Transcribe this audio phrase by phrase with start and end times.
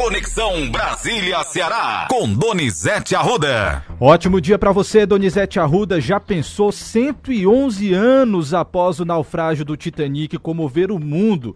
[0.00, 3.84] Conexão Brasília-Ceará, com Donizete Arruda.
[4.00, 6.00] Ótimo dia para você, Donizete Arruda.
[6.00, 11.54] Já pensou 111 anos após o naufrágio do Titanic comover o mundo?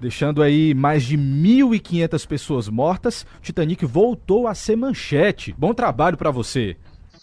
[0.00, 5.54] Deixando aí mais de 1.500 pessoas mortas, o Titanic voltou a ser manchete.
[5.56, 6.76] Bom trabalho para você.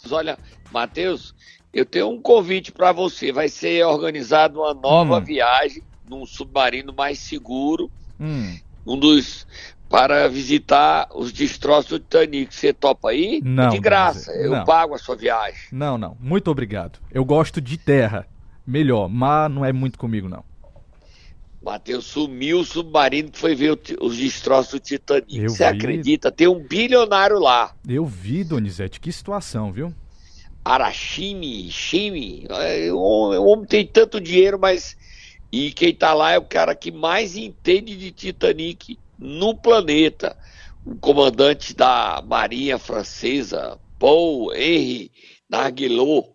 [0.10, 0.40] Olha,
[0.72, 1.36] Matheus,
[1.74, 3.34] eu tenho um convite para você.
[3.34, 5.26] Vai ser organizada uma nova hum.
[5.26, 7.92] viagem num submarino mais seguro.
[8.18, 8.58] Hum.
[8.86, 9.48] Um dos
[9.94, 12.56] para visitar os destroços do Titanic.
[12.56, 13.40] Você topa aí?
[13.44, 13.70] Não.
[13.70, 14.32] De graça.
[14.32, 14.66] Eu não.
[14.66, 15.68] pago a sua viagem.
[15.72, 16.18] Não, não.
[16.20, 16.98] Muito obrigado.
[17.12, 18.26] Eu gosto de terra.
[18.66, 19.08] Melhor.
[19.08, 20.44] Mas não é muito comigo, não.
[21.62, 25.44] Matheus, sumiu o submarino que foi ver os destroços do Titanic.
[25.44, 26.32] Você acredita?
[26.32, 27.76] Tem um bilionário lá.
[27.88, 29.00] Eu vi, Donizete.
[29.00, 29.94] Que situação, viu?
[30.66, 32.48] Arashimi, Shimi.
[32.50, 34.98] É, o homem tem tanto dinheiro, mas.
[35.52, 40.38] E quem tá lá é o cara que mais entende de Titanic no planeta.
[40.86, 45.12] O comandante da Marinha Francesa, Paul Henry
[45.50, 46.34] Narguilot,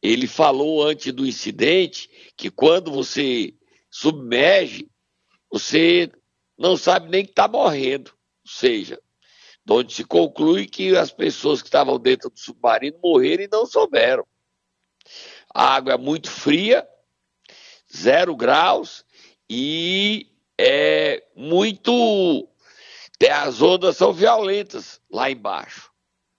[0.00, 3.52] ele falou antes do incidente que quando você
[3.90, 4.88] submerge,
[5.50, 6.10] você
[6.56, 8.12] não sabe nem que está morrendo.
[8.44, 9.00] Ou seja,
[9.68, 14.24] onde se conclui que as pessoas que estavam dentro do submarino morreram e não souberam.
[15.52, 16.86] A água é muito fria,
[17.94, 19.04] zero graus,
[19.48, 20.29] e
[20.60, 22.46] é muito.
[23.30, 25.90] As ondas são violentas lá embaixo,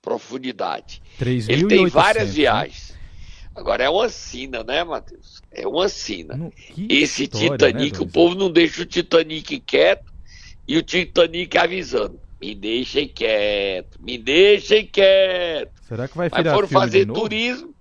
[0.02, 1.02] profundidade.
[1.20, 2.34] Ele tem várias né?
[2.34, 3.00] viagens.
[3.54, 5.42] Agora é uma sina, né, Matheus?
[5.52, 6.36] É uma sina.
[6.36, 6.54] No,
[6.90, 10.12] Esse história, né, Titanic, né, o povo não deixa o Titanic quieto
[10.68, 12.20] e o Titanic avisando.
[12.40, 15.72] Me deixem quieto, me deixem quieto.
[15.88, 17.76] Será que vai virar Mas foram fazer turismo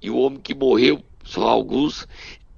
[0.00, 2.08] e o homem que morreu, são alguns,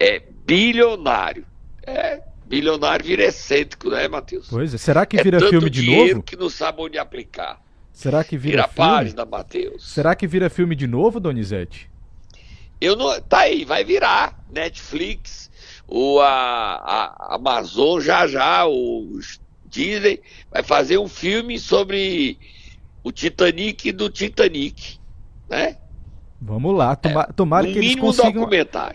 [0.01, 1.45] é bilionário.
[1.86, 4.48] É, bilionário vira excêntrico, né, Matheus?
[4.48, 4.78] Pois é.
[4.78, 6.23] Será que é vira é filme de novo?
[6.23, 7.62] que não sabe onde aplicar.
[7.92, 8.91] Será que vira, vira filme?
[8.91, 9.92] página, Matheus.
[9.92, 11.91] Será que vira filme de novo, Donizete?
[12.81, 14.45] Eu não, tá aí, vai virar.
[14.51, 15.51] Netflix,
[15.86, 19.18] o a, a Amazon já já, o
[19.67, 20.20] Disney
[20.51, 22.39] vai fazer um filme sobre
[23.02, 24.98] o Titanic do Titanic,
[25.48, 25.77] né?
[26.46, 28.46] Vamos lá, toma, é, tomara que eles consigam,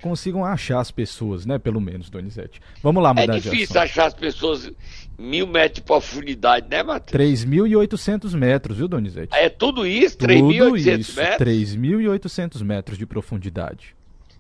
[0.02, 1.58] consigam achar as pessoas, né?
[1.58, 2.62] Pelo menos, Donizete.
[2.84, 4.72] Vamos lá mudar É difícil achar as pessoas
[5.18, 7.20] mil metros de profundidade, né, Matheus?
[7.20, 9.36] 3.800 metros, viu, Donizete?
[9.36, 10.16] É tudo isso?
[10.20, 11.48] 3.800 metros?
[11.48, 13.96] 3.800 metros de profundidade.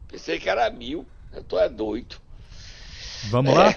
[0.07, 1.03] Pensei que era mil.
[1.33, 2.17] Eu tô é doido.
[3.31, 3.57] Vamos é.
[3.57, 3.75] lá?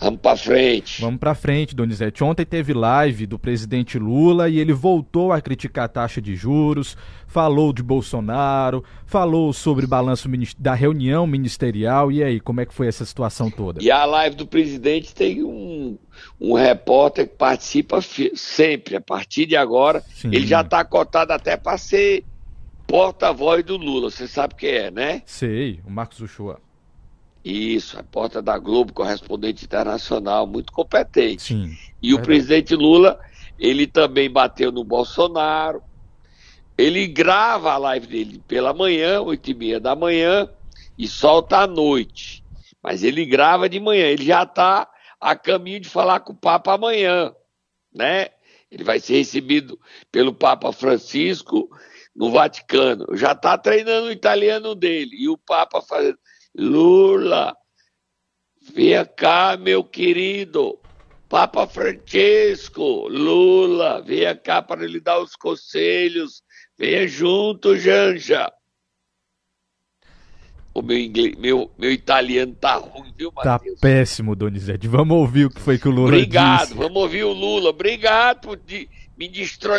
[0.00, 1.00] Vamos para frente.
[1.00, 2.22] Vamos para frente, Donizete.
[2.22, 6.96] Ontem teve live do presidente Lula e ele voltou a criticar a taxa de juros,
[7.26, 12.12] falou de Bolsonaro, falou sobre balanço da reunião ministerial.
[12.12, 13.82] E aí, como é que foi essa situação toda?
[13.82, 15.98] E a live do presidente tem um,
[16.40, 17.98] um repórter que participa
[18.34, 20.00] sempre, a partir de agora.
[20.14, 20.28] Sim.
[20.28, 22.24] Ele já está cotado até para ser
[22.86, 24.12] porta-voz do Lula.
[24.12, 25.22] Você sabe quem é, né?
[25.26, 26.60] Sei, o Marcos Uchoa.
[27.50, 31.42] Isso, repórter da Globo, correspondente internacional, muito competente.
[31.42, 33.18] Sim, e o presidente Lula,
[33.58, 35.82] ele também bateu no Bolsonaro.
[36.76, 40.46] Ele grava a live dele pela manhã, oito e meia da manhã,
[40.98, 42.44] e solta à noite.
[42.82, 44.86] Mas ele grava de manhã, ele já está
[45.18, 47.34] a caminho de falar com o Papa amanhã,
[47.94, 48.28] né?
[48.70, 49.80] Ele vai ser recebido
[50.12, 51.70] pelo Papa Francisco
[52.14, 53.06] no Vaticano.
[53.14, 55.16] Já está treinando o italiano dele.
[55.18, 56.18] E o Papa fazendo
[56.56, 57.56] Lula,
[58.74, 60.78] venha cá, meu querido.
[61.28, 66.42] Papa Francisco, Lula, venha cá para lhe dar os conselhos.
[66.78, 68.50] Venha junto, Janja.
[70.72, 73.80] O meu, inglês, meu, meu italiano tá ruim, viu, tá Matheus?
[73.80, 74.86] Tá péssimo, Donizete.
[74.86, 76.74] Vamos ouvir o que foi que o Lula Obrigado, disse.
[76.74, 77.70] vamos ouvir o Lula.
[77.70, 78.56] Obrigado por
[79.18, 79.72] me, destro...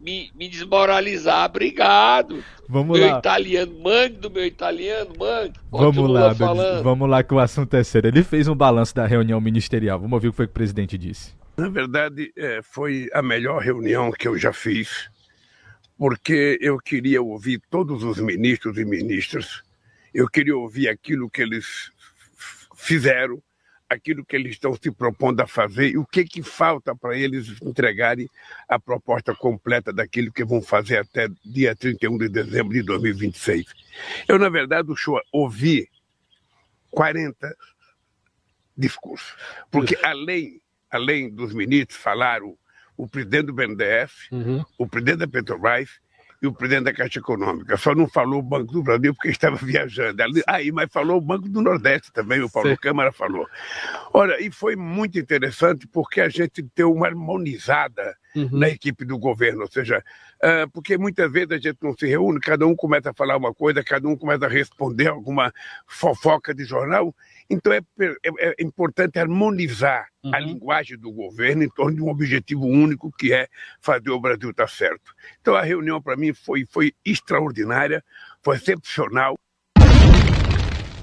[0.00, 1.44] me, me desmoralizar.
[1.50, 2.42] Obrigado.
[2.68, 3.18] Vamos meu lá.
[3.18, 5.52] italiano, mangue do meu italiano, mangue.
[5.70, 6.82] Vamos lá, falando.
[6.82, 8.08] vamos lá que o assunto é sério.
[8.08, 10.00] Ele fez um balanço da reunião ministerial.
[10.00, 11.34] Vamos ouvir o que foi que o presidente disse.
[11.56, 15.08] Na verdade, é, foi a melhor reunião que eu já fiz,
[15.96, 19.62] porque eu queria ouvir todos os ministros e ministras,
[20.12, 21.90] eu queria ouvir aquilo que eles
[22.74, 23.42] fizeram,
[23.88, 27.60] aquilo que eles estão se propondo a fazer e o que, que falta para eles
[27.62, 28.28] entregarem
[28.68, 33.66] a proposta completa daquilo que vão fazer até dia 31 de dezembro de 2026.
[34.28, 35.88] Eu, na verdade, o show ouvi
[36.90, 37.56] 40
[38.76, 39.34] discursos,
[39.70, 40.60] porque além,
[40.90, 42.56] além dos ministros falaram
[42.96, 44.64] o presidente do BNDES, uhum.
[44.78, 45.90] o presidente da Petrobras
[46.46, 47.76] e o presidente da Caixa Econômica.
[47.76, 50.22] Só não falou o Banco do Brasil porque estava viajando.
[50.46, 52.76] Aí, mas falou o Banco do Nordeste também, o Paulo Sim.
[52.76, 53.46] Câmara falou.
[54.12, 58.48] Olha, e foi muito interessante porque a gente deu uma harmonizada uhum.
[58.52, 60.02] na equipe do governo, ou seja,
[60.72, 63.82] porque muitas vezes a gente não se reúne, cada um começa a falar uma coisa,
[63.82, 65.52] cada um começa a responder alguma
[65.86, 67.14] fofoca de jornal,
[67.48, 70.34] então é, é, é importante harmonizar uhum.
[70.34, 73.48] a linguagem do governo em torno de um objetivo único que é
[73.80, 75.14] fazer o Brasil estar certo.
[75.40, 78.04] Então a reunião para mim foi, foi extraordinária,
[78.42, 79.36] foi excepcional.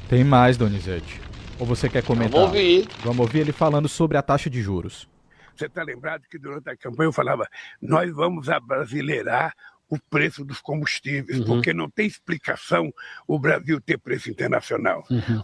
[0.10, 1.22] Tem mais, Donizete.
[1.60, 2.32] Ou você quer comentar?
[2.32, 2.88] Vamos ouvir.
[3.04, 5.08] Vamos ouvir ele falando sobre a taxa de juros.
[5.56, 7.48] Você está lembrado que durante a campanha eu falava,
[7.82, 9.54] nós vamos abrasileirar
[9.90, 11.46] o preço dos combustíveis, uhum.
[11.46, 12.92] porque não tem explicação
[13.28, 15.06] o Brasil ter preço internacional.
[15.10, 15.44] Uhum.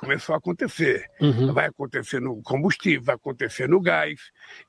[0.00, 1.04] Começou a acontecer.
[1.20, 1.52] Uhum.
[1.52, 4.18] Vai acontecer no combustível, vai acontecer no gás,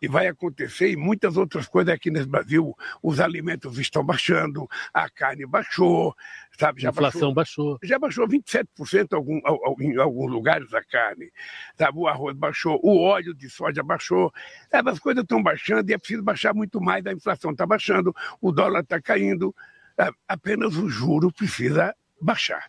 [0.01, 2.75] e vai acontecer em muitas outras coisas aqui no Brasil.
[3.01, 6.13] Os alimentos estão baixando, a carne baixou,
[6.59, 6.81] sabe?
[6.81, 7.87] Já a inflação baixou, baixou.
[7.87, 9.39] Já baixou 27% algum,
[9.79, 11.31] em alguns lugares a carne.
[11.77, 11.97] Sabe?
[11.97, 14.33] O arroz baixou, o óleo de soja baixou.
[14.69, 14.89] Sabe?
[14.89, 17.05] As coisas estão baixando e é preciso baixar muito mais.
[17.05, 19.55] A inflação está baixando, o dólar está caindo.
[20.27, 22.65] Apenas o juro precisa baixar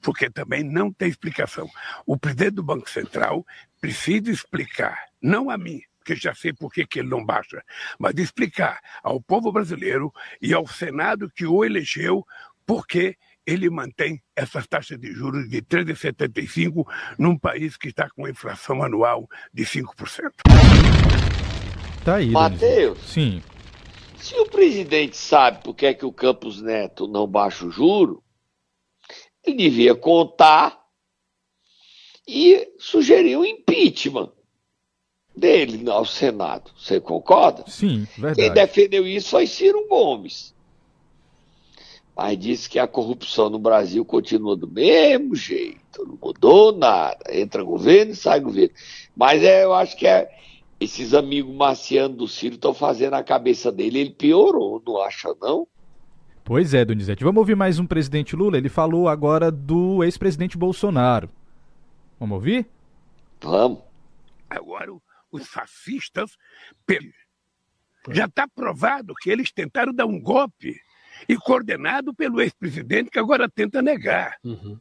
[0.00, 1.68] porque também não tem explicação.
[2.06, 3.44] O presidente do Banco Central
[3.80, 7.62] precisa explicar, não a mim, porque já sei por que, ele não baixa,
[7.98, 12.24] mas explicar ao povo brasileiro e ao Senado que o elegeu
[12.66, 13.16] por que
[13.46, 16.86] ele mantém essas taxas de juros de 13,75
[17.18, 20.30] num país que está com inflação anual de 5%.
[22.04, 22.98] Tá aí, Matheus.
[23.10, 23.42] Sim.
[24.16, 28.22] Se o presidente sabe por que, é que o Campos Neto não baixa o juro,
[29.44, 30.80] ele devia contar
[32.26, 34.30] e sugerir o impeachment
[35.34, 36.70] dele ao Senado.
[36.76, 37.64] Você concorda?
[37.66, 38.36] Sim, verdade.
[38.36, 40.54] Quem defendeu isso foi Ciro Gomes.
[42.14, 47.18] Mas disse que a corrupção no Brasil continua do mesmo jeito, não mudou nada.
[47.30, 48.74] Entra governo e sai governo.
[49.16, 50.30] Mas é, eu acho que é,
[50.78, 55.66] esses amigos marcianos do Ciro estão fazendo a cabeça dele, ele piorou, não acha não?
[56.44, 57.22] Pois é, Donizete.
[57.22, 58.56] Vamos ouvir mais um presidente Lula.
[58.56, 61.30] Ele falou agora do ex-presidente Bolsonaro.
[62.18, 62.66] Vamos ouvir?
[63.40, 63.80] Vamos.
[64.48, 64.92] Agora,
[65.30, 66.36] os fascistas.
[68.10, 70.80] Já está provado que eles tentaram dar um golpe
[71.28, 74.36] e coordenado pelo ex-presidente que agora tenta negar.
[74.42, 74.78] Uhum.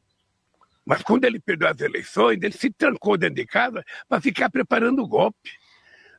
[0.86, 5.04] Mas quando ele perdeu as eleições, ele se trancou dentro de casa para ficar preparando
[5.04, 5.52] o golpe.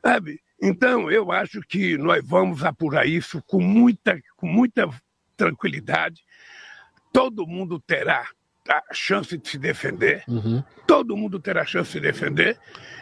[0.05, 0.41] Sabe?
[0.63, 4.89] Então, eu acho que nós vamos apurar isso com muita, com muita
[5.41, 6.23] tranquilidade.
[7.11, 8.29] Todo mundo terá
[8.69, 10.23] a chance de se defender.
[10.29, 10.63] Uhum.
[10.87, 12.59] Todo mundo terá a chance de se defender.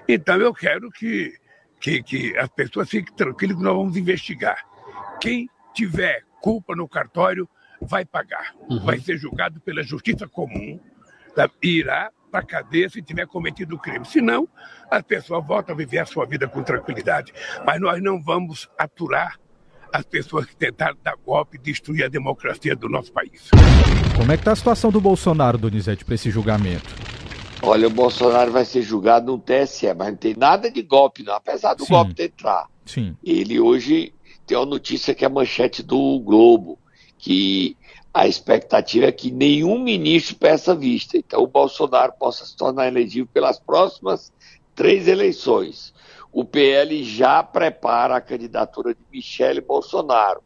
[0.07, 1.35] Então eu quero que,
[1.81, 4.65] que, que as pessoas fiquem tranquilas que nós vamos investigar.
[5.21, 7.49] Quem tiver culpa no cartório
[7.81, 8.55] vai pagar.
[8.71, 8.85] Uhum.
[8.85, 10.79] Vai ser julgado pela justiça comum.
[11.35, 11.51] Tá?
[11.61, 14.05] Irá para a cadeia se tiver cometido o crime.
[14.05, 14.49] Senão,
[14.91, 17.33] as pessoas voltam a viver a sua vida com tranquilidade.
[17.67, 19.39] Mas nós não vamos aturar
[19.93, 23.49] as pessoas que tentaram dar golpe e destruir a democracia do nosso país.
[24.17, 26.89] Como é que está a situação do Bolsonaro, Donizete, para esse julgamento?
[27.63, 31.35] Olha, o Bolsonaro vai ser julgado no TSE, mas não tem nada de golpe, não,
[31.35, 31.93] apesar do Sim.
[31.93, 32.67] golpe entrar.
[32.87, 33.17] Sim.
[33.23, 34.13] Ele hoje
[34.47, 36.79] tem uma notícia que é a manchete do Globo,
[37.19, 37.77] que
[38.15, 41.17] a expectativa é que nenhum ministro peça vista.
[41.17, 44.33] Então o Bolsonaro possa se tornar elegível pelas próximas
[44.75, 45.93] três eleições
[46.39, 50.41] o PL já prepara a candidatura de Michele Bolsonaro.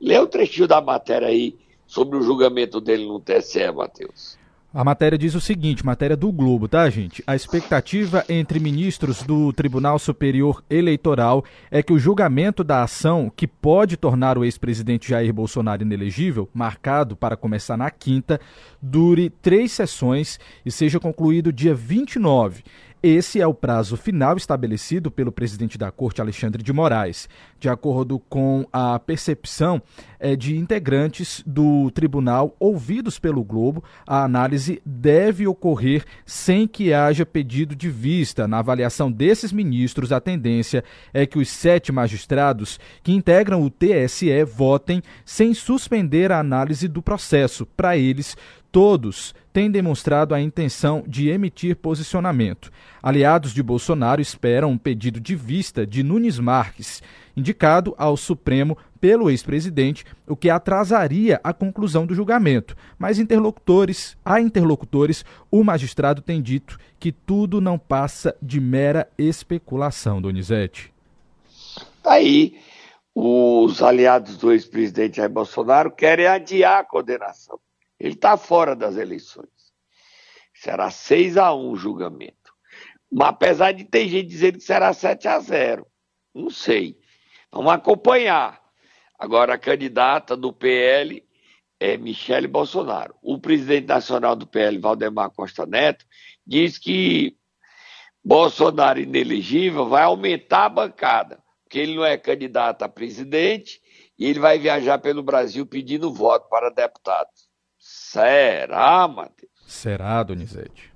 [0.00, 4.38] Lê o trechinho da matéria aí sobre o julgamento dele no TSE, Matheus.
[4.72, 7.24] A matéria diz o seguinte, matéria do Globo, tá, gente?
[7.26, 13.48] A expectativa entre ministros do Tribunal Superior Eleitoral é que o julgamento da ação que
[13.48, 18.40] pode tornar o ex-presidente Jair Bolsonaro inelegível, marcado para começar na quinta,
[18.80, 22.62] dure três sessões e seja concluído dia 29.
[23.02, 27.28] Esse é o prazo final estabelecido pelo presidente da Corte, Alexandre de Moraes.
[27.58, 29.82] De acordo com a percepção
[30.20, 37.26] é, de integrantes do tribunal ouvidos pelo Globo, a análise deve ocorrer sem que haja
[37.26, 38.46] pedido de vista.
[38.46, 44.44] Na avaliação desses ministros, a tendência é que os sete magistrados que integram o TSE
[44.44, 47.66] votem sem suspender a análise do processo.
[47.66, 48.36] Para eles,
[48.72, 52.72] todos têm demonstrado a intenção de emitir posicionamento.
[53.02, 57.02] Aliados de Bolsonaro esperam um pedido de vista de Nunes Marques,
[57.36, 62.74] indicado ao Supremo pelo ex-presidente, o que atrasaria a conclusão do julgamento.
[62.98, 70.22] Mas interlocutores, a interlocutores, o magistrado tem dito que tudo não passa de mera especulação,
[70.22, 70.92] Donizete.
[72.02, 72.54] Tá aí.
[73.14, 77.58] os aliados do ex-presidente Jair Bolsonaro querem adiar a condenação.
[78.02, 79.48] Ele está fora das eleições.
[80.52, 82.52] Será 6 a 1 o julgamento.
[83.08, 85.86] Mas apesar de ter gente dizendo que será 7 a 0
[86.34, 86.98] Não sei.
[87.52, 88.60] Vamos acompanhar.
[89.16, 91.24] Agora, a candidata do PL
[91.78, 93.14] é Michele Bolsonaro.
[93.22, 96.04] O presidente nacional do PL, Valdemar Costa Neto,
[96.44, 97.36] diz que
[98.24, 103.80] Bolsonaro inelegível vai aumentar a bancada, porque ele não é candidato a presidente
[104.18, 107.51] e ele vai viajar pelo Brasil pedindo voto para deputados.
[107.84, 109.50] Será, Matheus?
[109.66, 110.92] Será, Donizete?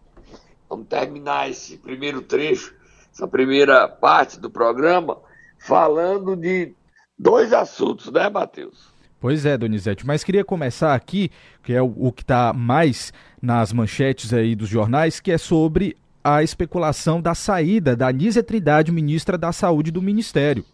[0.70, 2.72] Vamos terminar esse primeiro trecho,
[3.12, 5.18] essa primeira parte do programa,
[5.58, 6.72] falando de
[7.18, 8.88] dois assuntos, né, Matheus?
[9.20, 11.28] Pois é, Donizete, mas queria começar aqui,
[11.64, 13.12] que é o, o que está mais
[13.42, 18.92] nas manchetes aí dos jornais, que é sobre a especulação da saída da Nízia Trindade,
[18.92, 20.64] ministra da Saúde do Ministério.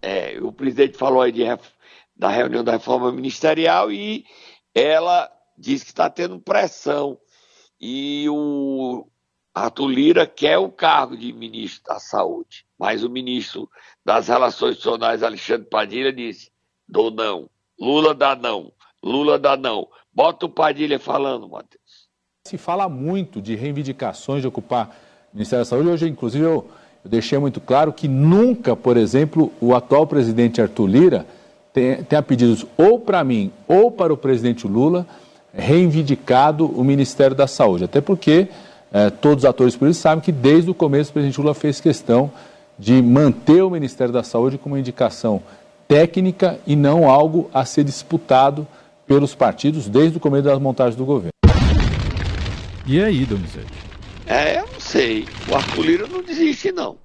[0.00, 1.44] É, o presidente falou aí de,
[2.16, 4.24] da reunião da reforma ministerial e
[4.74, 7.18] ela diz que está tendo pressão.
[7.80, 9.06] E o
[9.54, 13.68] Arthur Lira quer o cargo de ministro da Saúde, mas o ministro
[14.04, 16.50] das Relações Institucionais, Alexandre Padilha, disse:
[16.88, 17.48] dou não.
[17.78, 18.72] Lula dá não.
[19.02, 19.88] Lula dá não.
[20.12, 22.08] Bota o Padilha falando, Matheus.
[22.46, 24.88] Se fala muito de reivindicações de ocupar
[25.32, 25.88] o Ministério da Saúde.
[25.88, 26.70] Hoje, inclusive, eu,
[27.04, 31.26] eu deixei muito claro que nunca, por exemplo, o atual presidente Arthur Lira
[31.72, 35.06] tenha pedido ou para mim ou para o presidente Lula
[35.54, 37.84] reivindicado o Ministério da Saúde.
[37.84, 38.48] Até porque
[38.92, 42.30] eh, todos os atores políticos sabem que desde o começo o presidente Lula fez questão
[42.78, 45.42] de manter o Ministério da Saúde como uma indicação
[45.86, 48.66] técnica e não algo a ser disputado
[49.06, 51.32] pelos partidos desde o começo das montagens do governo.
[52.86, 53.72] E aí, Donizete?
[54.26, 55.26] É, eu não sei.
[55.50, 56.96] O Arthur Lira não desiste, não.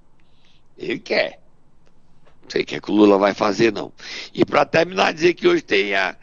[0.76, 1.38] Ele quer.
[2.48, 3.92] Sei o que, é que o Lula vai fazer, não.
[4.32, 6.16] E para terminar, dizer que hoje tem, a,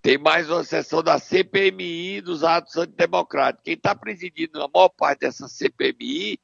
[0.00, 3.64] tem mais uma sessão da CPMI dos atos antidemocráticos.
[3.64, 6.38] Quem está presidindo a maior parte dessa CPMI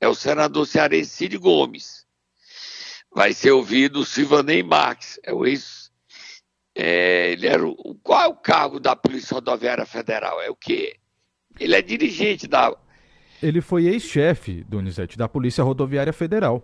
[0.00, 2.06] é o senador cearense Cid Gomes
[3.16, 5.90] vai ser ouvido o Silvanei Marques, é o ex.
[6.74, 10.42] É, ele era o, qual é o cargo da Polícia Rodoviária Federal?
[10.42, 10.96] É o quê?
[11.58, 12.76] Ele é dirigente da.
[13.42, 16.62] Ele foi ex-chefe, Donizete, da Polícia Rodoviária Federal.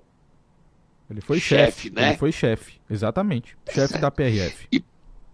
[1.13, 2.09] Ele foi chefe, chef, né?
[2.09, 3.55] Ele foi chefe, exatamente.
[3.71, 4.67] Chefe da PRF.
[4.73, 4.83] E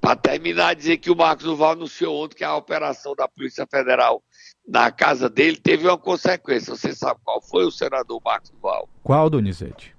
[0.00, 4.22] para terminar, dizer que o Marcos Duval anunciou ontem que a operação da Polícia Federal
[4.66, 6.74] na casa dele teve uma consequência.
[6.74, 8.88] Você sabe qual foi o senador Marcos Duval?
[9.02, 9.94] Qual, Donizete?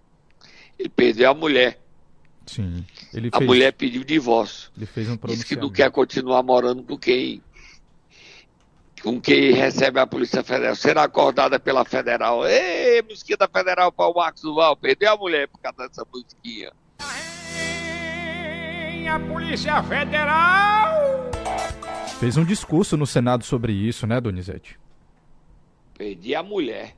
[0.78, 1.80] Ele perdeu a mulher.
[2.46, 2.86] Sim.
[3.14, 3.48] Ele a fez...
[3.48, 4.72] mulher pediu divórcio.
[4.76, 7.42] Ele fez um Disse que não quer continuar morando com quem
[9.02, 12.46] com quem recebe a Polícia Federal, será acordada pela Federal.
[12.46, 16.72] Ei, musiquinha Federal para o Marcos Duval, perdeu a mulher por causa dessa musiquinha.
[19.10, 21.32] A Polícia Federal!
[22.20, 24.78] Fez um discurso no Senado sobre isso, né, Donizete?
[25.98, 26.96] Perdi a mulher.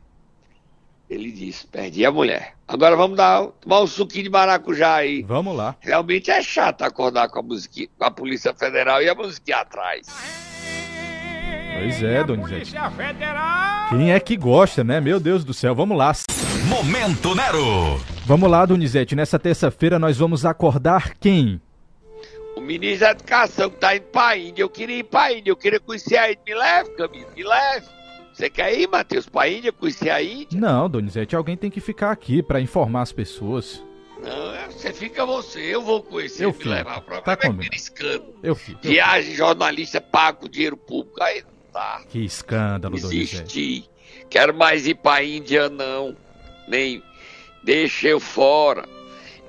[1.09, 2.55] Ele disse, perdi a mulher.
[2.67, 5.21] Agora vamos dar, tomar um suquinho de maracujá aí.
[5.23, 5.75] Vamos lá.
[5.79, 10.50] Realmente é chato acordar com a, musiquinha, com a Polícia Federal e a musiquinha atrás.
[11.73, 12.75] Pois é, Donizete.
[13.89, 15.01] Quem é que gosta, né?
[15.01, 16.13] Meu Deus do céu, vamos lá.
[16.67, 17.99] Momento Nero.
[18.25, 19.15] Vamos lá, Donizete.
[19.15, 21.59] Nessa terça-feira nós vamos acordar quem?
[22.55, 24.61] O ministro da Educação que tá indo pra Índia.
[24.63, 26.41] Eu queria ir pra Índia, eu queria conhecer a Índia.
[26.45, 27.87] Me leve, Camilo, me leve.
[28.33, 30.59] Você quer ir, Matheus, pra Índia, conhecer a Índia?
[30.59, 33.83] Não, Donizete, alguém tem que ficar aqui para informar as pessoas.
[34.23, 36.69] Não, é, você fica você, eu vou conhecer, eu fico.
[36.69, 36.99] levar.
[36.99, 38.35] O problema tá é escândalo.
[38.43, 38.79] Eu fico.
[38.83, 42.01] Viagem, jornalista pago com dinheiro público, aí não dá.
[42.09, 42.99] Que escândalo.
[42.99, 43.89] Donizete.
[44.29, 46.15] Quero mais ir pra Índia, não.
[46.67, 47.01] Nem
[47.63, 48.87] deixa eu fora.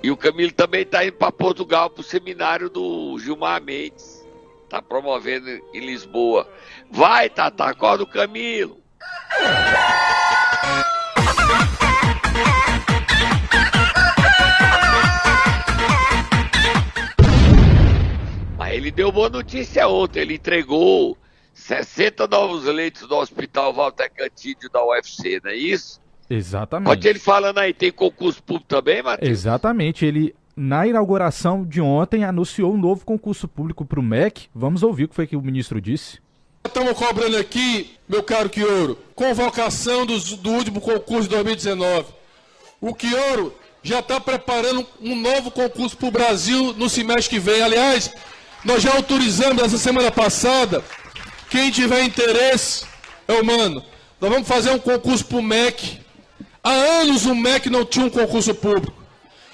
[0.03, 4.23] E o Camilo também tá indo para Portugal pro seminário do Gilmar Mendes.
[4.69, 6.49] Tá promovendo em Lisboa.
[6.91, 8.81] Vai, Tata, acorda o Camilo.
[18.59, 20.21] Mas ele deu boa notícia ontem.
[20.21, 21.17] Ele entregou
[21.63, 26.01] 60 novos leitos do Hospital Walter Cantídio da UFC, não é isso?
[26.29, 26.89] Exatamente.
[26.89, 29.31] Pode ele falando aí, tem concurso público também, Matheus?
[29.31, 30.05] Exatamente.
[30.05, 34.49] Ele, na inauguração de ontem, anunciou um novo concurso público para o MEC.
[34.55, 36.21] Vamos ouvir o que foi que o ministro disse.
[36.65, 42.07] Estamos cobrando aqui, meu caro Quioro, convocação do, do último concurso de 2019.
[42.81, 43.53] O Quioro
[43.83, 47.63] já está preparando um novo concurso para o Brasil no semestre que vem.
[47.63, 48.13] Aliás,
[48.65, 50.83] nós já autorizamos essa semana passada.
[51.53, 52.87] Quem tiver interesse,
[53.29, 53.85] é mano.
[54.19, 56.01] Nós vamos fazer um concurso para o MEC.
[56.65, 58.95] Há anos o MEC não tinha um concurso público.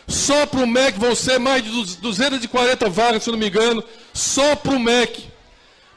[0.07, 3.83] Só para o MEC vão ser mais de 240 vagas, se não me engano,
[4.15, 5.25] só para o MEC.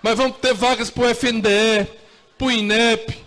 [0.02, 1.88] Mas vamos ter vagas para o FNDE,
[2.36, 3.20] para o INEP,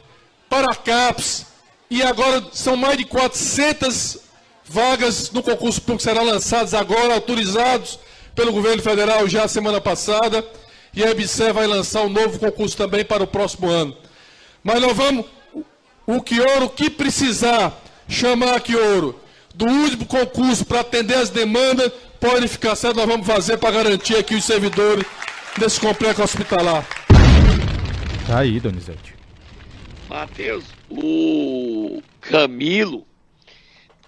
[0.50, 1.46] para a CAPES.
[1.88, 4.18] E agora são mais de 400
[4.64, 8.00] vagas no concurso público que serão lançadas agora, autorizados
[8.34, 10.44] pelo governo federal já semana passada.
[10.96, 13.96] E a EBSE vai lançar um novo concurso também para o próximo ano.
[14.62, 15.26] Mas nós vamos,
[16.06, 19.18] o Quioro, que precisar chamar Quioro
[19.54, 24.16] do último concurso para atender as demandas, pode ficar certo, nós vamos fazer para garantir
[24.16, 25.04] aqui os servidores
[25.58, 26.86] desse complexo hospitalar.
[28.26, 29.14] Tá aí, Donizete.
[30.08, 33.06] Matheus, o Camilo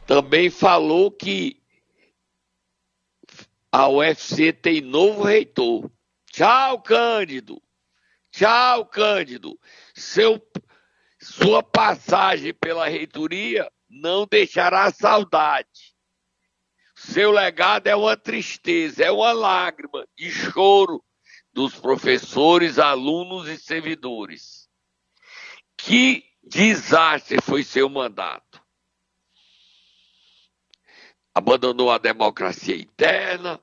[0.07, 1.57] também falou que
[3.71, 5.91] a UFC tem novo reitor.
[6.37, 7.63] Tchau, Cândido.
[8.31, 9.59] Tchau, Cândido.
[9.95, 10.39] Seu,
[11.19, 15.97] sua passagem pela reitoria não deixará saudade.
[16.95, 21.03] Seu legado é uma tristeza, é uma lágrima de choro
[21.55, 24.69] dos professores, alunos e servidores.
[25.75, 28.63] Que desastre foi seu mandato.
[31.35, 33.59] Abandonou a democracia interna,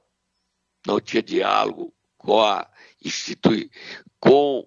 [0.88, 2.68] não tinha diálogo com a
[3.04, 3.70] institui
[4.20, 4.66] com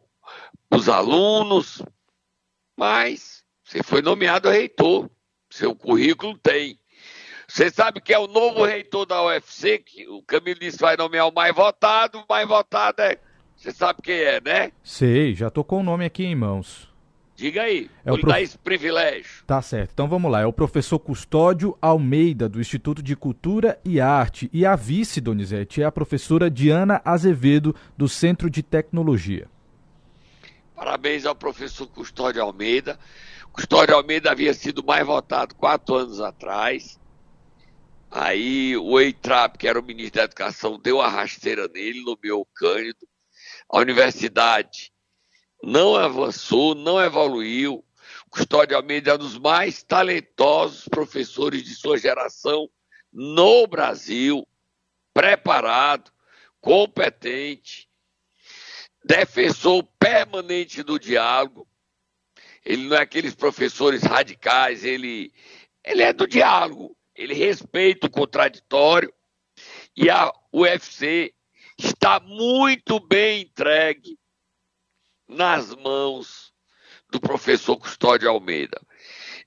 [0.71, 1.83] os alunos,
[2.77, 5.11] mas você foi nomeado reitor,
[5.51, 6.79] seu currículo tem.
[7.49, 11.29] Você sabe que é o novo reitor da UFC, que o Camilo disse vai nomear
[11.29, 13.19] o mais votado, o mais votado é.
[13.57, 14.73] Você sabe quem é, né?
[14.83, 16.93] Sei, já tô com o nome aqui em mãos.
[17.37, 19.45] Diga aí, É vou o prof- dar esse privilégio.
[19.47, 20.41] Tá certo, então vamos lá.
[20.41, 24.49] É o professor Custódio Almeida, do Instituto de Cultura e Arte.
[24.55, 29.49] E a vice, Donizete, é a professora Diana Azevedo, do Centro de Tecnologia.
[30.75, 32.99] Parabéns ao professor Custódio Almeida.
[33.53, 36.99] Custódio Almeida havia sido mais votado quatro anos atrás.
[38.11, 42.47] Aí o Eitrap, que era o ministro da Educação, deu a rasteira nele, nomeou o
[42.55, 43.07] Cândido.
[43.71, 44.91] A universidade
[45.63, 47.85] não avançou, não evoluiu.
[48.31, 52.69] Custódio Almeida é um dos mais talentosos professores de sua geração
[53.13, 54.47] no Brasil,
[55.15, 56.13] preparado,
[56.61, 57.89] competente,
[59.05, 61.67] defensor permanente do diálogo.
[62.65, 65.33] Ele não é aqueles professores radicais, ele,
[65.85, 69.13] ele é do diálogo, ele respeita o contraditório.
[69.97, 71.33] E a UFC
[71.79, 74.19] está muito bem entregue
[75.29, 76.53] nas mãos
[77.11, 78.81] do professor Custódio Almeida.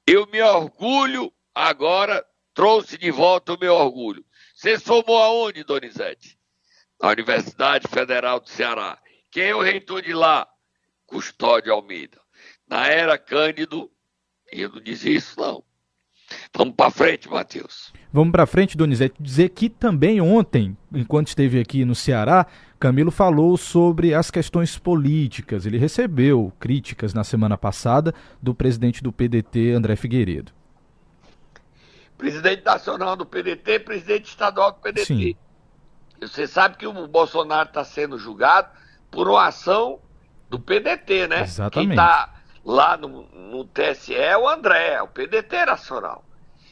[0.06, 4.26] Eu me orgulho, agora trouxe de volta o meu orgulho.
[4.56, 6.38] Você somou aonde, Donizete?
[7.02, 9.02] Na Universidade Federal do Ceará.
[9.32, 10.48] Quem é o reitor de lá?
[11.06, 12.20] Custódio Almeida.
[12.68, 13.92] Na era Cândido,
[14.52, 15.64] eu não disse isso, não.
[16.56, 17.94] Vamos para frente, Matheus.
[18.12, 19.16] Vamos para frente, Donizete.
[19.20, 22.46] Dizer que também ontem, enquanto esteve aqui no Ceará,
[22.80, 25.66] Camilo falou sobre as questões políticas.
[25.66, 30.52] Ele recebeu críticas na semana passada do presidente do PDT, André Figueiredo.
[32.18, 35.06] Presidente nacional do PDT, presidente estadual do PDT.
[35.06, 35.36] Sim.
[36.22, 38.70] Você sabe que o Bolsonaro está sendo julgado
[39.10, 40.00] por uma ação
[40.50, 41.44] do PDT, né?
[41.44, 41.90] Exatamente.
[41.90, 46.24] Quem está lá no, no TSE é o André, é o PDT nacional.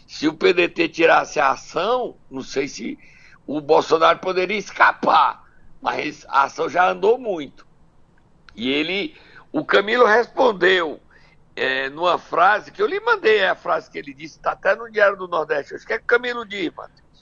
[0.07, 2.97] Se o PDT tirasse a ação, não sei se
[3.45, 5.43] o Bolsonaro poderia escapar,
[5.81, 7.67] mas a ação já andou muito.
[8.55, 9.15] E ele,
[9.51, 10.99] o Camilo respondeu
[11.55, 14.75] é, numa frase que eu lhe mandei, é a frase que ele disse, está até
[14.75, 15.75] no Diário do Nordeste.
[15.75, 16.71] O que é o Camilo diz?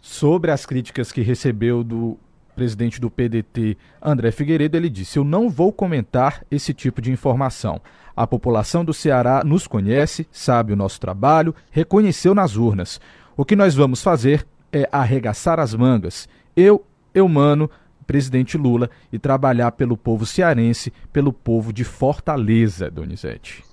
[0.02, 2.20] Sobre as críticas que recebeu do
[2.56, 7.82] presidente do PDT, André Figueiredo, ele disse: Eu não vou comentar esse tipo de informação.
[8.16, 13.00] A população do Ceará nos conhece, sabe o nosso trabalho, reconheceu nas urnas.
[13.36, 16.30] O que nós vamos fazer é arregaçar as mangas.
[16.56, 17.70] Eu, eu mano,
[18.08, 23.64] presidente Lula, e trabalhar pelo povo cearense, pelo povo de Fortaleza, Donizete.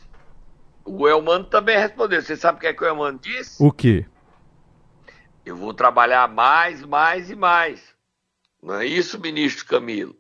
[0.85, 2.21] O Elmano também respondeu.
[2.21, 3.63] Você sabe o que é que o Elmano disse?
[3.63, 4.05] O quê?
[5.45, 7.93] Eu vou trabalhar mais, mais e mais.
[8.63, 10.17] Não é isso, ministro Camilo?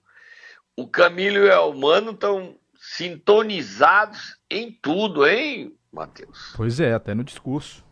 [0.76, 6.52] O Camilo e o Elmano estão sintonizados em tudo, hein, Matheus?
[6.57, 7.85] Pois é, até no discurso.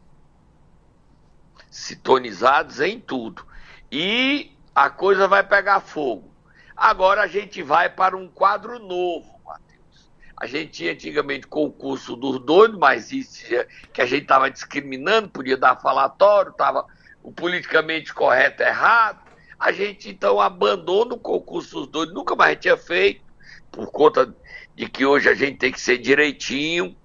[1.70, 3.46] Sintonizados em tudo.
[3.92, 6.34] E a coisa vai pegar fogo.
[6.76, 10.10] Agora a gente vai para um quadro novo, Matheus.
[10.36, 15.28] A gente tinha antigamente concurso dos doidos, mas isso já- que a gente estava discriminando,
[15.28, 16.86] podia dar falatório, estava
[17.22, 19.29] o politicamente correto errado.
[19.60, 23.22] A gente então abandona o concurso dos doidos, nunca mais tinha feito,
[23.70, 24.34] por conta
[24.74, 26.96] de que hoje a gente tem que ser direitinho.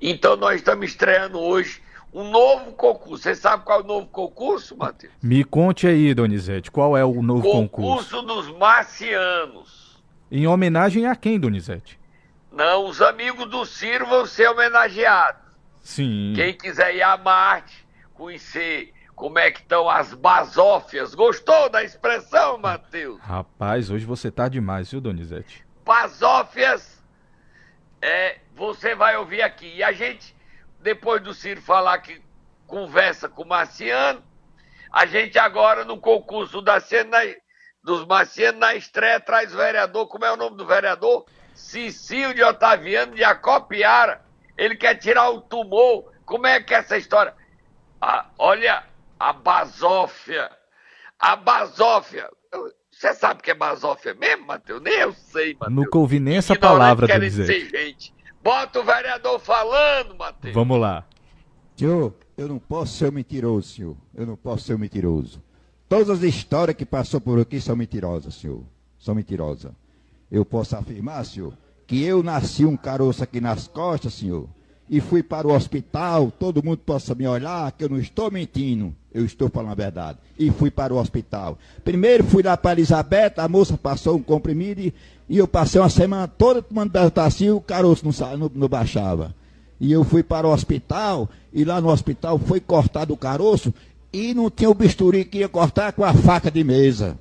[0.00, 3.22] Então nós estamos estreando hoje um novo concurso.
[3.22, 5.12] Você sabe qual é o novo concurso, Matheus?
[5.22, 8.10] Me conte aí, Donizete, qual é o novo concurso?
[8.10, 10.02] Concurso dos marcianos.
[10.30, 12.00] Em homenagem a quem, Donizete?
[12.50, 15.42] Não, os amigos do Ciro vão ser homenageados.
[15.82, 16.32] Sim.
[16.34, 21.14] Quem quiser ir a Marte, conhecer como é que estão as basófias.
[21.14, 23.20] Gostou da expressão, Matheus?
[23.20, 25.64] Rapaz, hoje você tá demais, viu, Donizete?
[25.84, 27.02] Basófias,
[28.00, 29.76] é, você vai ouvir aqui.
[29.76, 30.34] E a gente,
[30.80, 32.20] depois do Ciro falar que
[32.66, 34.22] conversa com o Marciano,
[34.90, 37.18] a gente agora no concurso da cena
[37.82, 41.26] dos Marcianos, na estreia, traz o vereador, como é o nome do vereador?
[41.54, 44.22] Cicil de Otaviano de Acopiara.
[44.56, 46.12] Ele quer tirar o tumor.
[46.24, 47.34] Como é que é essa história?
[48.00, 48.84] Ah, olha,
[49.22, 50.50] a basófia.
[51.16, 52.28] A basófia.
[52.90, 54.82] Você sabe o que é basófia mesmo, Matheus?
[54.82, 55.72] Nem eu sei, Matheus.
[55.72, 57.70] Nunca ouvi nem essa palavra, querem Donizete.
[57.70, 58.14] ser gente.
[58.42, 60.52] Bota o vereador falando, Matheus.
[60.52, 61.06] Vamos lá.
[61.76, 63.96] Senhor, eu não posso ser um mentiroso, senhor.
[64.12, 65.40] Eu não posso ser um mentiroso.
[65.88, 68.64] Todas as histórias que passou por aqui são mentirosas, senhor.
[68.98, 69.70] São mentirosas.
[70.30, 71.56] Eu posso afirmar, senhor,
[71.86, 74.48] que eu nasci um caroço aqui nas costas, senhor,
[74.90, 78.94] e fui para o hospital, todo mundo possa me olhar, que eu não estou mentindo,
[79.14, 80.18] eu estou falando a verdade.
[80.38, 81.58] E fui para o hospital.
[81.84, 84.94] Primeiro fui lá para Elizabeth, a moça passou um comprimido e,
[85.28, 89.34] e eu passei uma semana toda tomando Beltacil, o caroço não, não, não baixava.
[89.80, 93.74] E eu fui para o hospital, e lá no hospital foi cortado o caroço,
[94.12, 97.18] e não tinha o bisturi que ia cortar com a faca de mesa.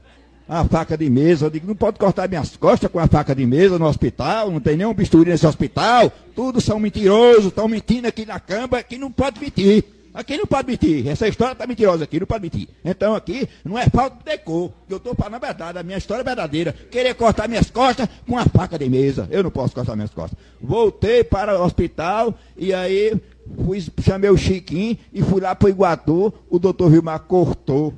[0.47, 3.45] A faca de mesa, eu digo, não pode cortar minhas costas com a faca de
[3.45, 8.25] mesa no hospital, não tem nenhum bisturi nesse hospital, tudo são mentirosos, estão mentindo aqui
[8.25, 9.85] na Câmara, que não pode mentir.
[10.13, 12.67] Aqui não pode mentir, essa história está mentirosa aqui, não pode mentir.
[12.83, 16.21] Então aqui não é falta de decor, eu estou falando a verdade, a minha história
[16.21, 16.73] é verdadeira.
[16.73, 20.37] Querer cortar minhas costas com a faca de mesa, eu não posso cortar minhas costas.
[20.59, 23.19] Voltei para o hospital e aí
[23.65, 27.93] fui, chamei o Chiquinho e fui lá para o Iguatu, o doutor Vilmar cortou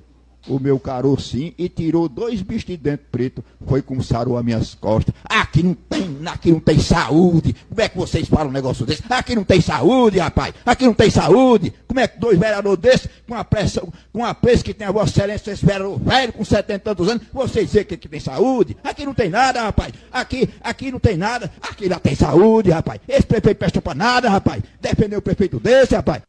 [0.47, 4.73] o meu carocinho e tirou dois bichos de dentro preto, foi como sarou as minhas
[4.75, 5.13] costas.
[5.23, 7.55] Aqui não tem, aqui não tem saúde.
[7.69, 9.03] Como é que vocês falam um negócio desse?
[9.09, 10.53] Aqui não tem saúde, rapaz.
[10.65, 11.73] Aqui não tem saúde.
[11.87, 14.91] Como é que dois vereadores desses, com a pressão, com a pressa que tem a
[14.91, 18.19] Vossa Excelência, esse vereador velho com 70 e tantos anos, vocês dizem que aqui tem
[18.19, 18.75] saúde?
[18.83, 19.93] Aqui não tem nada, rapaz.
[20.11, 21.51] Aqui, aqui não tem nada.
[21.61, 22.99] Aqui lá tem saúde, rapaz.
[23.07, 24.61] Esse prefeito presta pra nada, rapaz.
[24.81, 26.21] Defender o prefeito desse, rapaz.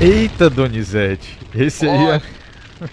[0.00, 1.36] Eita, Donizete.
[1.54, 2.22] Esse aí é...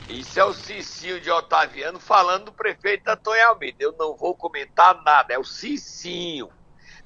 [0.10, 3.78] Isso é o Cicil de Otaviano falando do prefeito Antônio Almeida.
[3.80, 6.50] Eu não vou comentar nada, é o Cicinho.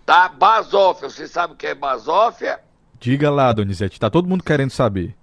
[0.06, 0.28] Tá?
[0.28, 2.60] Basófia, você sabe o que é basófia?
[3.00, 4.00] Diga lá, Donizete.
[4.00, 5.16] Tá todo mundo querendo saber.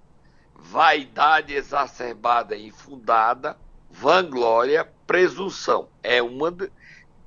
[0.54, 3.56] Vaidade exacerbada e infundada,
[3.90, 5.88] vanglória, presunção.
[6.02, 6.50] É uma.
[6.50, 6.70] de-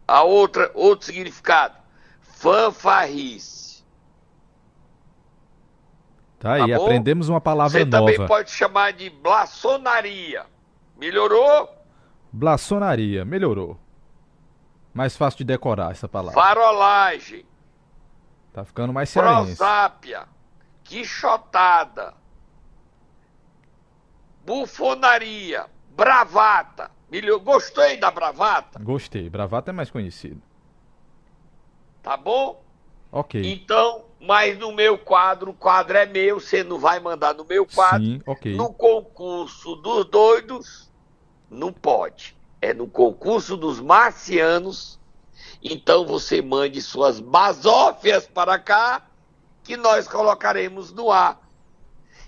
[0.07, 1.75] A outra, outro significado.
[2.21, 3.68] Fanfarrice.
[6.39, 8.27] Tá aí, Tá aprendemos uma palavra Você também nova.
[8.27, 10.45] pode chamar de blassonaria.
[10.97, 11.69] Melhorou?
[12.31, 13.25] Blassonaria.
[13.25, 13.77] Melhorou.
[14.93, 16.39] Mais fácil de decorar essa palavra.
[16.39, 17.45] Farolagem.
[18.53, 19.55] Tá ficando mais cearense.
[19.57, 20.27] Prosápia,
[20.83, 22.13] quixotada,
[24.45, 26.89] bufonaria, bravata.
[27.11, 27.39] Milho...
[27.39, 29.29] Gostei da bravata, Gostei.
[29.29, 30.41] Bravata é mais conhecido.
[32.03, 32.63] tá bom?
[33.11, 33.41] Ok.
[33.51, 37.65] Então, mas no meu quadro, o quadro é meu, você não vai mandar no meu
[37.65, 38.03] quadro.
[38.03, 38.55] Sim, ok.
[38.55, 40.91] No concurso dos doidos,
[41.49, 42.35] não pode.
[42.61, 44.99] É no concurso dos marcianos.
[45.63, 49.07] Então você mande suas basófias para cá,
[49.63, 51.39] que nós colocaremos no ar.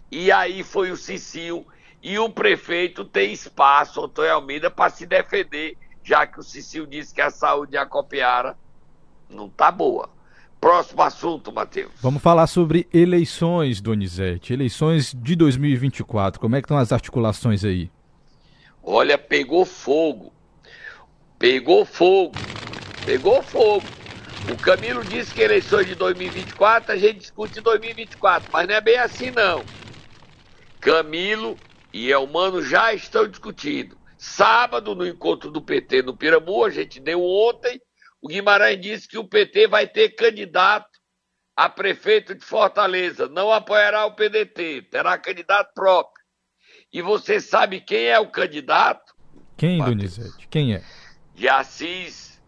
[0.10, 1.66] E aí foi o Cicil.
[2.02, 7.14] E o prefeito tem espaço, Antônio Almeida, para se defender, já que o Cicil disse
[7.14, 8.58] que a saúde de Acopiara
[9.30, 10.10] não tá boa.
[10.62, 11.92] Próximo assunto, Matheus.
[12.00, 14.54] Vamos falar sobre eleições, Donizete.
[14.54, 16.40] Eleições de 2024.
[16.40, 17.90] Como é que estão as articulações aí?
[18.84, 20.32] Olha, pegou fogo.
[21.40, 22.36] Pegou fogo.
[23.04, 23.88] Pegou fogo.
[24.52, 28.82] O Camilo disse que eleições de 2024 a gente discute em 2024, mas não é
[28.82, 29.64] bem assim não.
[30.80, 31.58] Camilo
[31.92, 33.98] e Elmano já estão discutindo.
[34.16, 37.82] Sábado, no encontro do PT no Pirambu, a gente deu ontem,
[38.22, 40.90] o Guimarães disse que o PT vai ter candidato
[41.56, 46.24] a prefeito de Fortaleza, não apoiará o PDT, terá candidato próprio.
[46.94, 49.14] E você sabe quem é o candidato?
[49.58, 49.98] Quem, Matheus.
[49.98, 50.48] Donizete?
[50.48, 50.84] Quem é?
[51.42, 52.40] de Assis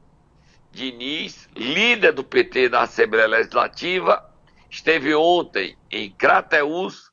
[0.72, 4.24] Diniz, líder do PT na Assembleia Legislativa,
[4.70, 7.12] esteve ontem em Crateús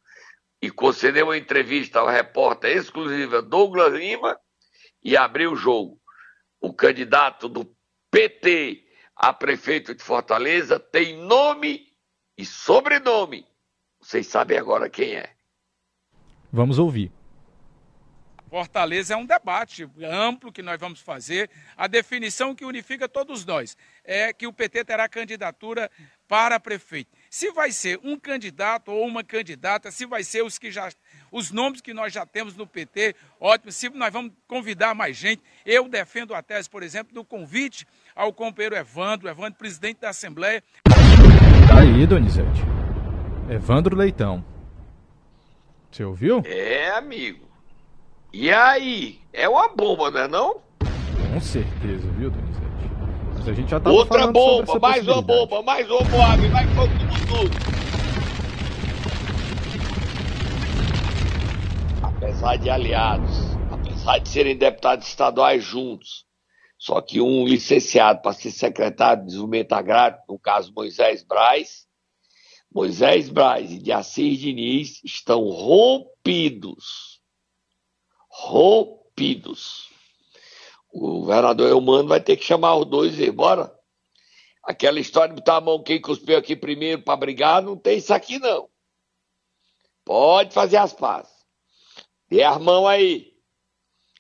[0.61, 4.39] e concedeu uma entrevista ao repórter exclusiva Douglas Lima
[5.03, 5.99] e abriu o jogo.
[6.61, 7.65] O candidato do
[8.11, 11.93] PT a prefeito de Fortaleza tem nome
[12.39, 13.47] e sobrenome.
[14.01, 15.31] Vocês sabem agora quem é.
[16.51, 17.13] Vamos ouvir.
[18.49, 21.49] Fortaleza é um debate amplo que nós vamos fazer.
[21.77, 25.89] A definição que unifica todos nós é que o PT terá candidatura
[26.27, 27.11] para prefeito.
[27.31, 30.91] Se vai ser um candidato ou uma candidata, se vai ser os que já
[31.31, 33.71] os nomes que nós já temos no PT, ótimo.
[33.71, 37.87] Se nós vamos convidar mais gente, eu defendo a tese, por exemplo, do convite
[38.21, 40.63] ao companheiro Evandro, Evandro, presidente da Assembleia.
[41.67, 42.63] Tá aí, Donizete.
[43.49, 44.45] Evandro Leitão.
[45.91, 46.43] Você ouviu?
[46.45, 47.49] É, amigo.
[48.31, 49.21] E aí?
[49.33, 50.61] É uma bomba, não é não?
[51.33, 52.67] Com certeza, viu, Donizete?
[53.37, 56.05] Mas a gente já tá Outra falando bomba, sobre essa mais uma bomba, mais uma
[56.05, 56.93] bomba, vai fogo
[57.27, 57.57] tudo.
[62.03, 66.29] Apesar de aliados, apesar de serem deputados estaduais juntos,
[66.81, 71.87] só que um licenciado para ser secretário de desenvolvimento agrário, no caso Moisés Braz,
[72.73, 77.21] Moisés Braz e de Assis Diniz estão rompidos.
[78.31, 79.91] Rompidos.
[80.91, 83.71] O governador Eumano vai ter que chamar os dois e ir embora.
[84.65, 88.15] Aquela história de botar a mão quem cuspiu aqui primeiro para brigar, não tem isso
[88.15, 88.71] aqui não.
[90.03, 91.35] Pode fazer as pazes.
[92.27, 93.35] Dê as mãos aí.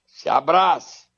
[0.06, 1.09] Se abrace.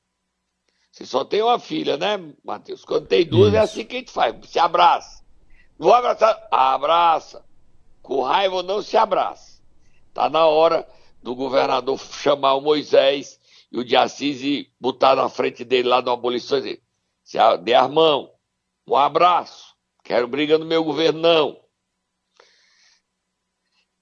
[0.92, 2.84] Você só tem uma filha, né, Matheus?
[2.84, 3.64] Quando tem duas, é Isso.
[3.64, 4.36] assim que a gente faz.
[4.46, 5.24] Se abraça.
[5.78, 6.46] Não vou abraçar?
[6.50, 7.44] Abraça.
[8.02, 9.62] Com raiva ou não, se abraça.
[10.12, 10.86] Tá na hora
[11.22, 16.00] do governador chamar o Moisés e o de Assis e botar na frente dele lá
[16.00, 16.82] e dizer,
[17.24, 18.28] se dê as mãos,
[18.86, 19.74] um abraço.
[20.04, 21.62] Quero briga no meu governo, não.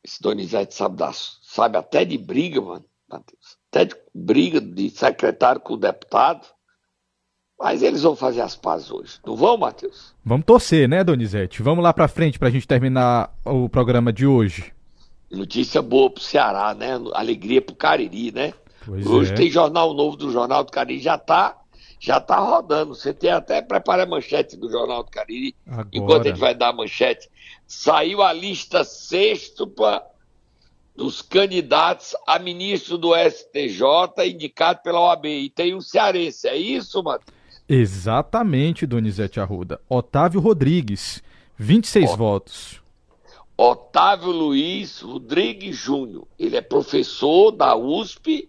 [0.02, 3.58] Esse Donizete sabe, dar, sabe até de briga, mano, Matheus.
[3.70, 6.48] Até de briga de secretário com o deputado.
[7.60, 9.18] Mas eles vão fazer as pazes hoje.
[9.24, 10.14] Não vão, Matheus?
[10.24, 11.62] Vamos torcer, né, Donizete?
[11.62, 14.72] Vamos lá pra frente pra gente terminar o programa de hoje.
[15.30, 16.98] Notícia boa pro Ceará, né?
[17.12, 18.54] Alegria pro Cariri, né?
[18.86, 19.34] Pois Hoje é.
[19.34, 21.54] tem jornal novo do Jornal do Cariri, já tá,
[22.00, 22.94] já tá rodando.
[22.94, 25.88] Você tem até preparar a manchete do Jornal do Cariri, Agora.
[25.92, 27.28] enquanto a gente vai dar a manchete.
[27.66, 30.02] Saiu a lista sextupla
[30.96, 33.84] dos candidatos a ministro do STJ
[34.26, 35.26] indicado pela OAB.
[35.26, 37.39] E tem um cearense, é isso, Matheus?
[37.72, 39.80] Exatamente, Donizete Arruda.
[39.88, 41.22] Otávio Rodrigues,
[41.56, 42.16] 26 Ó.
[42.16, 42.82] votos.
[43.56, 46.26] Otávio Luiz Rodrigues Júnior.
[46.36, 48.48] Ele é professor da USP,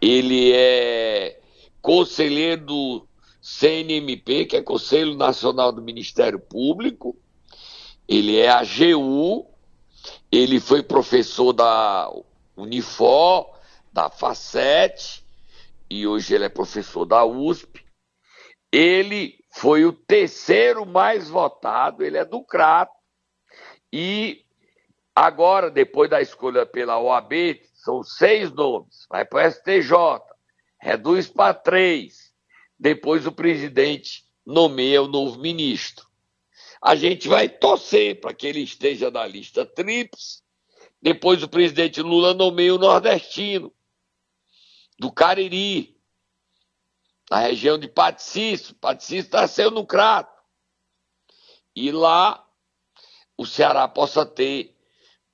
[0.00, 1.38] ele é
[1.80, 3.06] conselheiro do
[3.40, 7.16] CNMP, que é Conselho Nacional do Ministério Público,
[8.08, 9.46] ele é AGU,
[10.32, 12.10] ele foi professor da
[12.56, 13.54] Unifor,
[13.92, 15.22] da Facet,
[15.88, 17.79] e hoje ele é professor da USP.
[18.72, 22.94] Ele foi o terceiro mais votado, ele é do Crato,
[23.92, 24.44] e
[25.14, 29.06] agora, depois da escolha pela OAB, são seis nomes.
[29.08, 30.22] Vai para o STJ,
[30.80, 32.32] reduz para três.
[32.78, 36.06] Depois o presidente nomeia o novo ministro.
[36.80, 40.42] A gente vai torcer para que ele esteja na lista tríplice.
[41.02, 43.72] Depois o presidente Lula nomeia o nordestino,
[44.98, 45.96] do Cariri,
[47.30, 48.74] na região de Paticício.
[48.74, 50.40] Paticício nasceu no Crato.
[51.74, 52.44] E lá
[53.38, 54.76] o Ceará possa ter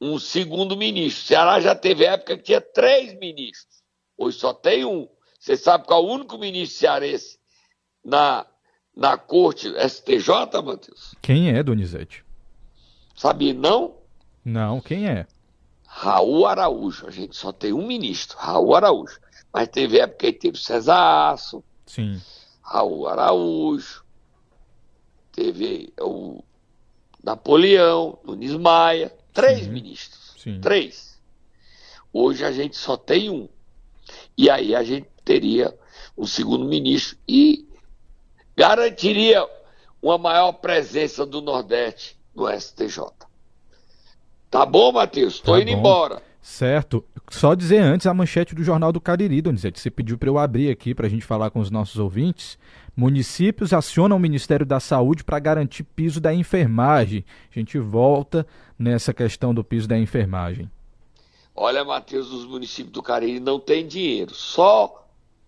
[0.00, 1.22] um segundo ministro.
[1.22, 3.82] O Ceará já teve época que tinha três ministros.
[4.16, 5.09] Hoje só tem um.
[5.40, 7.38] Você sabe qual é o único ministro cearense
[8.04, 8.46] na,
[8.94, 10.28] na corte STJ,
[10.62, 11.14] Matheus?
[11.22, 12.24] Quem é, Donizete?
[13.14, 13.96] Sabia não?
[14.44, 15.26] Não, quem é?
[15.87, 17.06] Raul Araújo.
[17.06, 19.18] A gente só tem um ministro, Raul Araújo.
[19.52, 22.20] Mas teve época que teve César Aço, Sim.
[22.62, 24.05] Raul Araújo,
[25.33, 26.42] teve o
[27.22, 29.70] Napoleão, Nunes Maia, três Sim.
[29.70, 30.35] ministros.
[30.38, 30.61] Sim.
[30.61, 31.20] Três.
[32.12, 33.49] Hoje a gente só tem um.
[34.37, 35.77] E aí a gente teria
[36.16, 37.68] um segundo ministro e
[38.57, 39.46] garantiria
[40.01, 43.05] uma maior presença do Nordeste no STJ.
[44.51, 45.35] Tá bom, Matheus?
[45.35, 45.79] Estou Tá indo bom.
[45.79, 46.22] embora.
[46.46, 47.04] Certo.
[47.28, 49.80] Só dizer antes a manchete do Jornal do Cariri, Donizete.
[49.80, 52.56] Você pediu para eu abrir aqui para a gente falar com os nossos ouvintes.
[52.96, 57.24] Municípios acionam o Ministério da Saúde para garantir piso da enfermagem.
[57.50, 58.46] A gente volta
[58.78, 60.70] nessa questão do piso da enfermagem.
[61.52, 64.32] Olha, Matheus, os municípios do Cariri não tem dinheiro.
[64.32, 65.04] Só,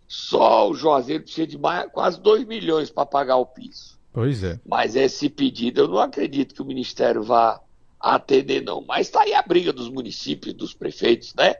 [0.08, 3.96] só o Juazeiro precisa de mais, quase 2 milhões para pagar o piso.
[4.12, 4.58] Pois é.
[4.66, 7.60] Mas esse pedido eu não acredito que o Ministério vá
[8.00, 8.84] atender, não.
[8.86, 11.56] Mas está aí a briga dos municípios, dos prefeitos, né?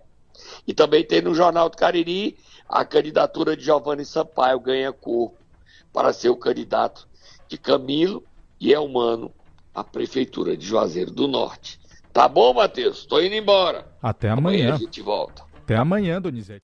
[0.67, 2.37] E também tem no Jornal do Cariri
[2.69, 5.37] a candidatura de Giovanni Sampaio ganha corpo
[5.93, 7.09] para ser o candidato
[7.49, 8.23] de Camilo
[8.61, 9.33] e Elmano
[9.75, 11.81] à Prefeitura de Juazeiro do Norte.
[12.13, 13.07] Tá bom, Matheus?
[13.07, 13.87] Tô indo embora.
[14.03, 14.75] Até Amanhã amanhã.
[14.75, 15.45] a gente volta.
[15.57, 16.57] Até amanhã, Donizete.